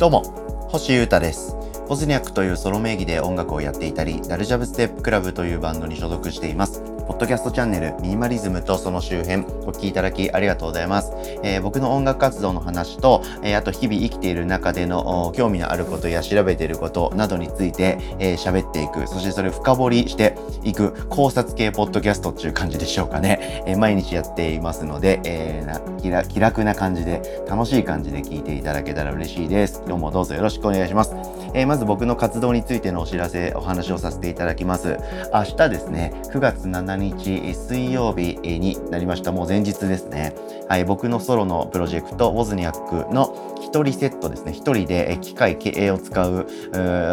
[0.00, 0.22] どうも、
[0.70, 1.54] 星優太です。
[1.86, 6.82] ポズニャックというソロ名義で音楽をやっていたり、ダルジャブステップクラブというバンドに所属しています。
[7.10, 11.12] ポッドキャストチャンネルミニマリズムとその周辺お聞きいただきありがとうございます。
[11.42, 23.64] えー、僕の音楽活動の話と、えー、あと日々生きている中での興味のあることや調べていることなどについて喋、えー、っていく、そしてそれを深掘りしていく考察系ポッドキャストっていう感じでしょうかね。
[23.66, 29.82] え毎日やっていますので、えー、気楽な感じで楽しい感じで聞いていただけたら嬉しいです。
[29.84, 31.16] 今日もどうぞよろしくお願いします。
[31.54, 34.96] えまず僕の活動についてのお知らせ、お話をさせていただきます。
[35.34, 39.32] 明日ですね、9月7日水曜日になりました。
[39.32, 40.34] もう前日ですね。
[40.68, 44.52] はい、僕のソロのプロジェクト、ウォズニャックの一人セットですね。
[44.52, 46.46] 一人で機械経営を使う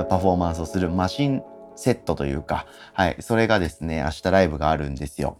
[0.10, 1.44] パフォーマンスをするマシン
[1.76, 5.38] セットというか、はい、それがですね、明日ライブがあるんですよ。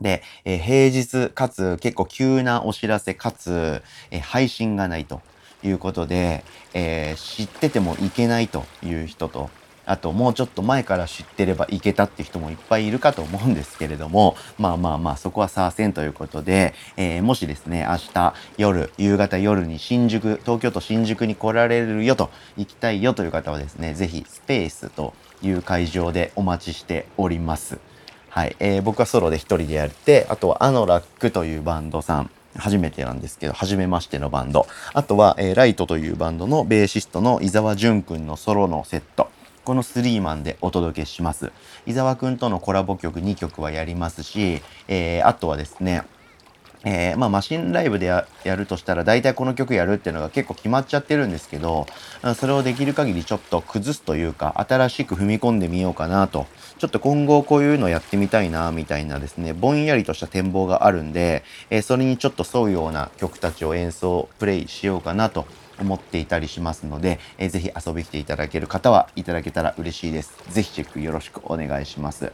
[0.00, 5.22] で、えー、平日かつ結構急なお知らせかつ、えー、配信がないと
[5.62, 9.50] いうことで、えー、知っててもいけないという人と、
[9.86, 27.78] あともうちょっと前から知ってればいけたって人もいっぱいいるかと思うんですけれども、 まあまあまあそこはさあせんということで、えー、もしですね、明日夜、夕方夜に新宿、東京都新宿に来られるよと、行きたいよという方はですね、ぜひスペースという会場でお待ちしております。
[28.28, 34.66] はい、えー、僕はソロで一人でやって、あとはアノラックというバンドさん、初めてなんですけど、初めましてのバンド。
[34.92, 39.30] あとは、えー、ライトというバンドのベーシストの伊沢淳くんのソロのセット。
[39.66, 41.50] このスリーマンでお届けします。
[41.86, 46.04] 伊沢くんとのコラボ曲2曲はやりますし、えー、あとはですね、
[46.84, 51.86] えー、まあ、マシンライブでやるとしたら大体この曲やるっていうのが結構決まっちゃってるんですけど
[52.36, 56.46] それをできる限りちょっと崩すというか新しく踏み込んでみようかなと
[56.78, 65.46] ちょっと今後こういうのやってみたいなみたいなですねぼんやりとした展望があるんで、えー、それにちょっと沿うような曲たちを演奏プレイしようかなと
[65.80, 70.34] 思っていたりしますので、えー、ぜひ遊び来ていただける方はいただけたら嬉しいです。
[70.50, 72.32] ぜひチェックよろしくお願いします。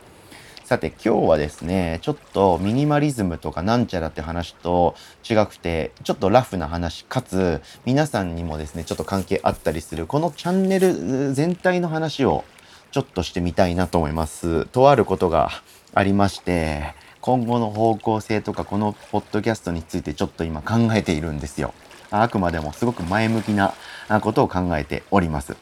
[0.65, 4.95] さて今日はですね、ちょっとミニマリズムとかなんちゃらって話と
[5.29, 12.45] 違くて、ちょっとラフな話かつ皆さんにもですね、ちょっと関係あったりするこのチャンネル全体の話を
[12.91, 14.65] ちょっとしてみたいなと思います。
[14.67, 15.51] とあることが
[15.95, 21.75] ありまして、今後の方向性とかこのポッドキャストについてちょっと今考えているんですよ。
[22.21, 23.75] あくまでもすごく前向きな
[24.21, 25.57] ことを考えております。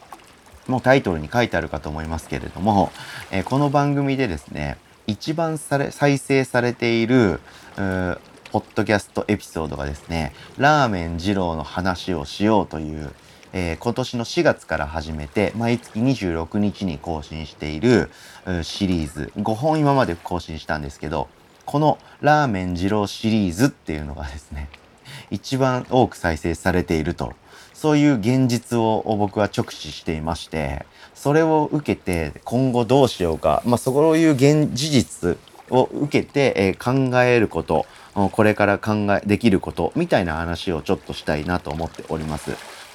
[0.67, 2.93] もうタイトルに書いてあるかと思いますけれども、
[3.31, 7.41] えこの番組でですね、一番され再生されている
[7.77, 13.13] ポッドキャストエピソードがですねラーメン二郎の話をしようという、
[13.53, 18.11] えー、今年の4月から始めて毎月26日に更新している
[18.63, 21.29] シリーズ5本今まで更新したんですけど
[21.65, 24.69] このラーメン二郎シリーズっていうのがですね
[25.31, 27.35] 一番多く再生されていると
[27.75, 30.85] そういう現実を僕は直視していまして
[31.15, 35.39] それを受けて今後どうしようか、まあ、そういう現事実
[35.71, 37.87] を受けて、え、考えること、
[38.33, 42.53] これから考え、できることみたいな話をちょっとしたいなと思っております。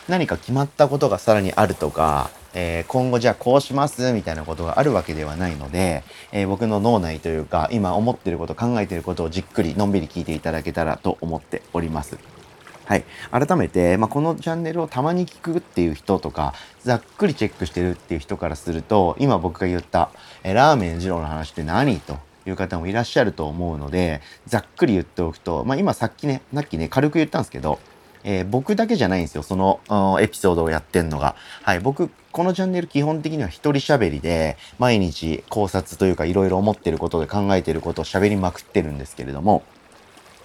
[0.07, 12.17] 何か決まったことがさらにあるとか、えー、今後じゃあこうしますみたいなことがあるわけではないので、えー、僕の脳内というか今思ってること考えてることをじっくりのんびり聞いていただけたらと思っております。
[12.85, 13.03] はい。
[13.31, 20.11] 改めて、まあ、このチャンネルをたまに聞くっていう人とか、ざっくりチェックしてるっていう人からすると、今僕が言った、
[20.43, 27.79] えラーメン二郎の話って何という方もいらっしゃると思うので、ざっくり言っておくと、まあ、今さっきね、さっきね、軽く言ったんですけど、
[28.27, 29.79] えー、僕だけじゃないんですよ、その
[30.19, 31.35] エピソードをやってんのが。
[31.61, 39.61] はい、僕、このチャンネル基本的には一人喋りで、毎日考察というかいろいろ思ってることで考えてることを喋りまくってるんですけれども、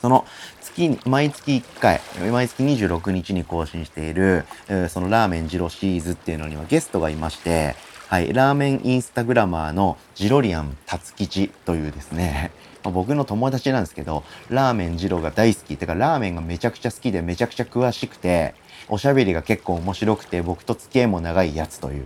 [0.02, 0.26] その
[0.60, 4.44] 月、毎月1回、毎月26日に更新している、
[4.90, 7.76] そのラーメンジロシリーズっていうのにはゲストがいまして、
[8.08, 12.50] はい、ラーメンインスタグラマーのジロリアン達吉というですね、
[12.84, 15.76] ま僕の友達なんですけど、ラーメン二郎が大好き。
[15.76, 18.54] てか、ラーメンがめちゃくちゃ好きでめちゃくちゃ詳しくて、
[18.88, 22.04] おしゃべりが結構面白くて、僕と付き合いも長いやつという。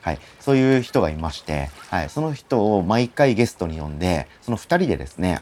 [0.00, 0.18] はい。
[0.40, 2.08] そういう人がいまして、はい。
[2.08, 5.40] その人を毎回ゲストに呼んで、その二人でですね、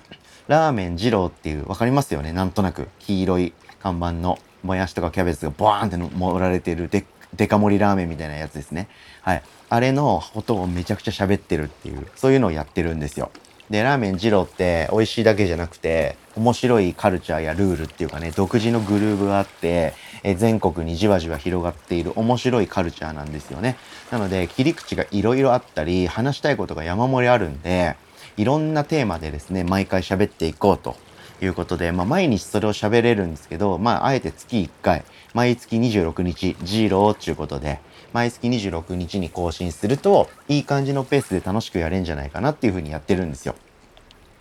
[0.48, 2.32] ラーメン二郎っていう、わかりますよね？
[2.32, 2.88] なんとなく。
[2.98, 8.88] 黄色い看板のもやしとかキャベツがボーンって盛られてるデデカ盛りラーメンみたいなやつですね。
[9.22, 9.42] はい。
[9.68, 13.30] あれのことをめちゃくちゃ喋ってるっていう、そういうのをやってるんですよ。
[13.70, 19.94] で、ラーメン二郎って美味しいだけじゃなくて、面白いカルチャーやルールっていうかね、独自のグルーブがあって、
[20.24, 23.76] え全国にじわじわ広がっている面白いカルチャーなんですよね。
[24.10, 27.94] なので、切り口がいろいろあったり、話したいことが山盛りあるんで、
[28.36, 30.96] いろんなテーマでですね、毎回喋っていこうと
[31.40, 37.78] いうことで、まあ、毎日それを喋れるんですけど、まあ、あえて月1回、毎月26日、ジーローっていうことで、
[38.12, 43.54] 毎月26日に更新すると、いい感じのペースで楽しくやれんじゃないかなっていうふうにやってるんですよ。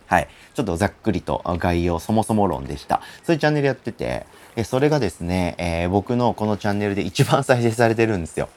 [0.07, 0.27] はい。
[0.55, 3.01] ちょっとざっくりと概要、そもそも論でした。
[3.23, 4.25] そういうチャンネルやってて、
[4.63, 8.49] それがですね、えー、僕のこのチャンネルで 一番再生されてるんですよ。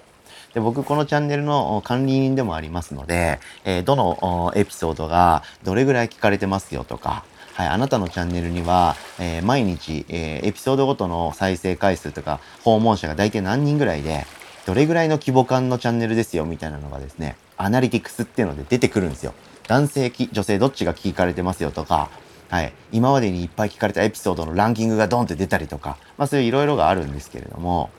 [0.55, 7.25] で僕このチャンネルの管理人でもありますので、えー、どのエピソードがどれぐらい聞かれてますよとか、
[7.55, 14.27] はい、あなたのチャンネルには、えー、毎日、えー、エピソードごとの再生回数とか訪問者が大体何人ぐらいで、
[14.67, 19.35] どれぐらいの規模感のチャンネルですよみたいなのがですね、アナリティクスっていうので出てくるんですよ。
[19.69, 22.11] 男性、女性どっちが聞かれてますよとか、
[22.49, 27.91] はい、今までにいっぱい聞かれたエピソードのランキングがドンって出たりとか、まあそういういろいろがあるんですけれども、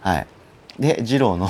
[0.00, 0.26] はい。
[0.78, 1.48] で、ジローの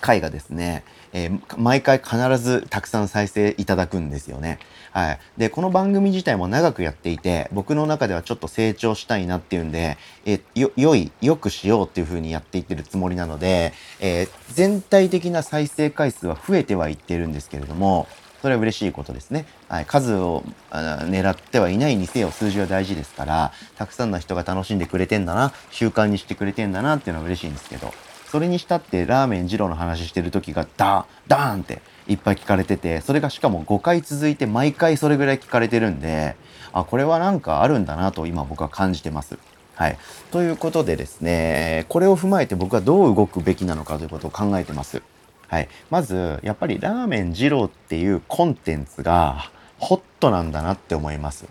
[0.00, 0.82] 回がですね、
[1.12, 4.58] えー、毎回必ずたくさん再生いただくんですよね。
[4.92, 5.20] はい。
[5.36, 18.08] で、この番組自体も長くやっていて、僕の中ではちょっと成長したいなっていうんで、えよ、良い、良くしようっていう風にやっていってるつもりなので、えー、全体的な再生回数は増えてはいってるんですけれども、
[18.40, 19.44] それは嬉しいことですね。
[19.68, 27.92] はい、数を狙ってはいないにせよ数字は大事ですから、たくさんの人が楽しんでくれてんだな、習慣にしてくれてんだなっていうのは嬉しいんですけど、
[28.30, 36.36] それにしたってラーメン二郎の話してる時がダーンダーンっていっぱい聞かれててそれがしかも5回続いて毎回それぐらい聞かれてるんで
[36.72, 39.38] あこれはなんかあるんだなと今僕は感じてます。
[39.74, 39.98] はい。
[40.30, 45.02] ということでですね、これを踏まえて僕はどう動くべきなのかということを考えてます。
[45.48, 45.68] はい。
[45.88, 51.46] まず、やっぱりラーメン二郎っていうコンテンツがホットなんだなって思います。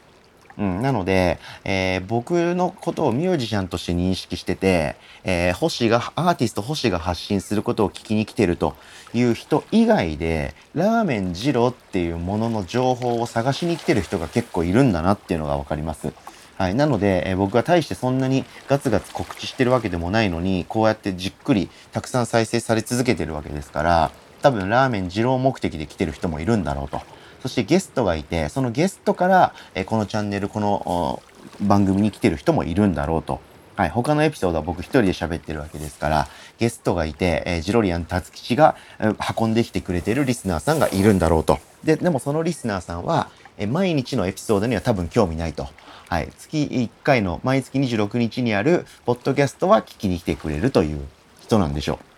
[0.59, 8.75] うん、なので、えー、僕のことをミュージシャンとして認識してて、えー、星が、アーティスト星が発信することを聞きに来てると
[9.13, 16.11] いう人以外で、ラーメン二郎っていうものの情報を探しに来てる人が結構いるんだなっていうのがわかります。
[16.57, 16.75] はい。
[16.75, 24.11] なので、えー、僕は大してそんなにガツガツ告知してるわけでもないのに、こうやってじっくりたくさん再生され続けてるわけですから、
[24.41, 26.99] 多分ラーメン二郎目的で来てる人もいるんだろうと。
[27.41, 31.21] そしてゲストがいて、そのゲストから、えこのチャンネル、この
[31.61, 33.39] 番組に来てる人もいるんだろうと。
[33.75, 36.27] はい、他のエピソードは僕一人で喋ってるわけですから、
[36.57, 41.59] ゲストがいて、えー、ジロリアン達吉が、えー、運んできてくれてるリスナーさんがいるんだろうと。
[41.85, 45.69] で、でもそのリスナーさんは、えー、毎日のエピソードには多分興味ないと。
[46.09, 50.99] はい、月1回の毎月26日にあるポッドキャストは聞きに来てくれるという
[51.39, 52.08] 人なんでしょう。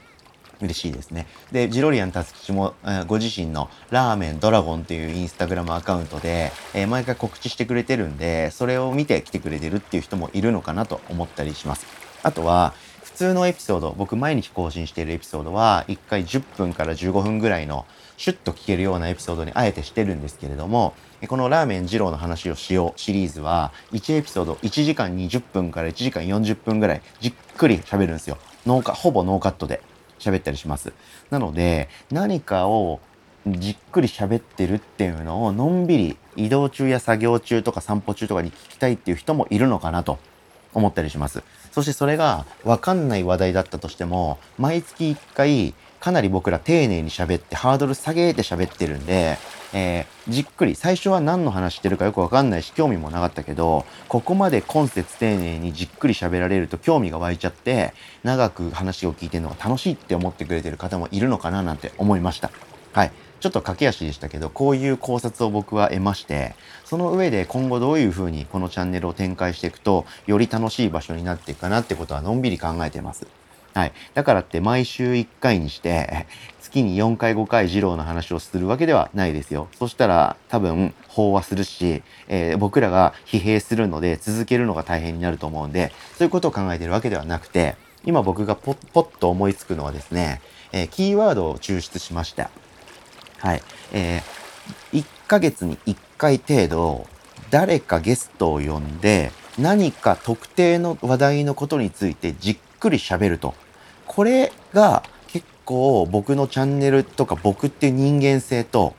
[0.62, 1.28] 嬉しいですね。
[1.52, 11.86] で、ジロリアン達吉も、えー、ご自身のラーメンドラゴンっていうインスタグラムアカウントで、え、毎回告知してくれてるんで、それを見て来てくれてるっていう人もいるのかなと思ったりします。
[12.24, 12.74] あとは、
[13.04, 17.86] 普通のエピソード、僕毎日更新しているエピソードは、1回10分から15分ぐらいの
[18.18, 20.94] シュッと聞けるようなエピソードにあえてしてるんですけれども、
[21.28, 28.38] このラーメン二郎の話をしようシリーズは、1エピソード1時間20分から1時間40分ぐらいじっくり喋るんですよ。
[28.66, 29.81] ノーカ、ほぼノーカットで。
[30.21, 30.94] 喋ったりします。
[31.29, 33.00] なので、何かを
[33.47, 40.19] じっくり喋ってるっていうのをのんびり移動中や作業中とか散歩中とかに聞きたいっていう人もいるのかなと
[40.73, 41.44] 思ったりします。
[41.71, 49.38] そしてそれがわかんない話題だったとしても、毎月1回かなり僕ら丁寧に喋ってハードル下げて喋ってるんで、
[49.73, 62.51] えー、じっくり、最初は何の話してるかよくわかんないし、興味もなかったけど、ここまで今節丁寧にじっくり喋られると興味が湧いちゃって、長く話を聞いてるのが楽しいって思ってくれてる方もいるのかななんて思いました。
[62.94, 63.11] はい。
[63.40, 66.54] ちょっと駆け足でしたけど、こういう考察を僕は得まして、
[66.85, 73.25] その上で今後どういうふうにこのチャンネルを展開していくと、より楽しい場所になっていくかなってことはのんびり考えてます。
[73.73, 73.94] はい。
[74.13, 76.28] だからって毎週1回にして、
[76.61, 79.68] 月に4回5回二郎の話をするわけではないですよ。
[79.78, 87.75] そしたら多分飽和するし、えー、僕らが疲弊するので続けるのが大変になると思うんで、そういうことを考えてるわけではなくて、
[88.06, 92.49] 今僕がポッポッと思いつくのはですね、えー、キーワードを抽出しました。
[93.37, 93.63] はい。
[93.94, 97.07] えー、1ヶ月に1回程度、
[97.49, 103.54] 誰かゲストを呼んで、何か特定の話題のことについてじっくり喋ると。
[104.07, 108.94] これが結構僕のチャンネルとか僕っていう人間性と、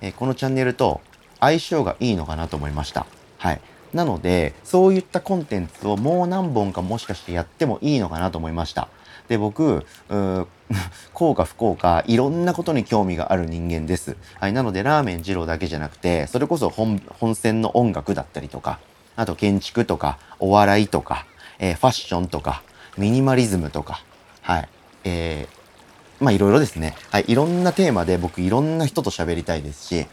[0.00, 1.00] えー、このチャンネルと
[1.38, 3.06] 相性がいいのかなと思いました。
[3.36, 3.60] はい。
[3.92, 8.88] なので、そういったコンテンツをもう何本かもしかしてやってもいいのかなと思いました。
[9.28, 10.46] で、僕、う
[11.14, 14.16] 幸 か不幸か、いろんなことに興味がある人間です。
[14.40, 14.52] はい。
[14.52, 18.78] なので、ラーメン二郎だけじゃなくて、それこそ本、本線の音楽だったりとか、
[19.16, 21.26] あと建築とか、お笑いとか、
[21.58, 22.62] えー、ファッションとか、
[22.98, 24.02] ミニマリズムとか、
[24.42, 24.68] はい。
[25.04, 26.96] えー、まあいろいろですね。
[27.10, 27.24] はい。
[27.28, 30.06] いろんなテーマで僕いろんな人と喋りたいですし、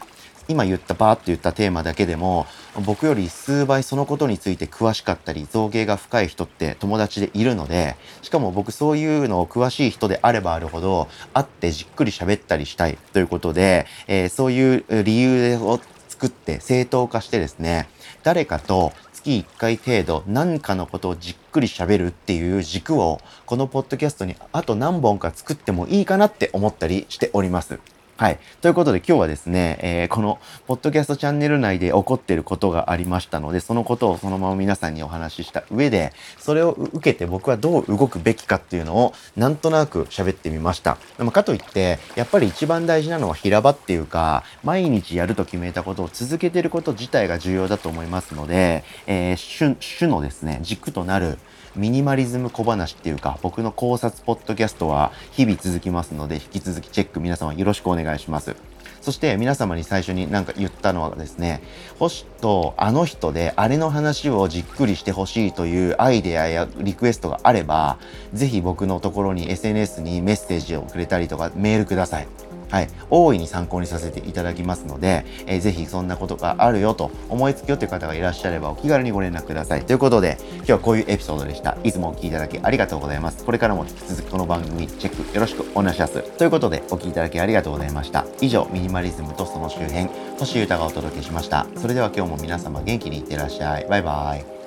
[0.48, 2.46] 今言ったバーって言ったテーマだけでも
[2.84, 15.80] 僕より数倍そのことについて詳しかったり造形が深い人って友達でいるのでしかも僕そういうのを詳しい人であればあるほど会ってじっくり喋ったりしたいということで、えー、そういう理由を
[16.16, 17.88] 作って正当化してですね
[18.22, 27.78] 誰かと月1回程度何かのことをじっくり喋るっていう軸をこのポッドキャストにあと何本か作ってもいいかなって思ったりしております。
[28.18, 28.38] はい。
[28.62, 40.96] ということで今日はですね、えー、このポッドキャストチャンネル内で起こっていることがありましたので、そのことをそのまま皆さんにお話しした上で、それを受けて僕はどう動くべきかっていうのをなんとなく喋ってみました。
[41.18, 51.36] でもかといって、やっぱり一番大事なのは平場っていうか、毎日やると決めたことを続けてること自体が重要だと思いますので、えー、主主のですね、軸となる
[51.76, 58.56] ミニマリズム小話っていうか、僕の考察ポッドキャストは日々続きますので、引き続きチェック皆様よろしくお願いします。
[59.02, 61.62] そして皆様に最初になんか言ったのはですね、
[61.98, 67.98] 星とあの人であれの話をじっくりしてほしいというアイデアやリクエストがあれば、
[68.32, 72.26] ぜひ僕のところに SNS にメッセージをくれたりとかメールください。
[72.68, 79.84] はい、大いに参考にさせていただきますので、えー、ぜひそんなことがあるよと思いつくよという方がいらっしゃればお気軽にご連絡ください。
[79.84, 81.76] ということで、今日はこういうエピソードでした。
[81.84, 83.44] いつもお聴きいただきありがとうございます。
[83.44, 86.22] これからも引き続きこの番組チェックよろしくお願いします。
[86.22, 88.26] ということで、お聴きいただきありがとうございました。
[88.40, 90.08] 以上、ミニマリズムとその周辺、
[90.38, 91.66] 星歌がお届けしました。
[91.76, 93.86] それでは今日も皆様元気にいってらっしゃい。
[93.88, 94.65] バイバイ。